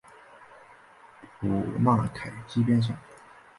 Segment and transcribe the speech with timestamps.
[1.39, 1.47] 普
[1.77, 2.97] 纳凯基边上。